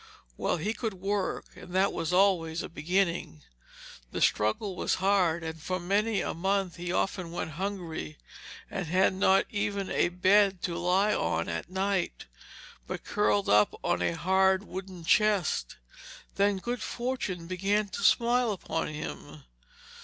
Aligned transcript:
Well, 0.35 0.57
he 0.57 0.73
could 0.73 0.95
work, 0.95 1.45
and 1.55 1.75
that 1.75 1.93
was 1.93 2.11
always 2.11 2.63
a 2.63 2.69
beginning. 2.69 3.43
The 4.11 4.19
struggle 4.19 4.75
was 4.75 4.95
hard, 4.95 5.43
and 5.43 5.61
for 5.61 5.79
many 5.79 6.21
a 6.21 6.33
month 6.33 6.77
he 6.77 6.91
often 6.91 7.31
went 7.31 7.51
hungry 7.51 8.17
and 8.71 8.87
had 8.87 9.13
not 9.13 9.45
even 9.51 9.91
a 9.91 10.09
bed 10.09 10.63
to 10.63 10.75
lie 10.79 11.13
on 11.13 11.47
at 11.47 11.69
night, 11.69 12.25
but 12.87 13.03
curled 13.03 13.45
himself 13.45 13.75
up 13.75 13.79
on 13.83 14.01
a 14.01 14.13
hard 14.17 14.63
wooden 14.63 15.03
chest. 15.05 15.77
Then 16.33 16.57
good 16.57 16.81
fortune 16.81 17.45
began 17.45 17.87
to 17.89 18.01
smile 18.01 18.51
upon 18.53 18.87
him. 18.87 19.43